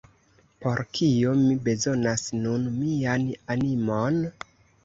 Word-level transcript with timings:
Por 0.63 0.79
kio 0.99 1.33
mi 1.41 1.51
bezonas 1.69 2.25
nun 2.47 2.65
mian 2.79 3.29
animon? 3.57 4.19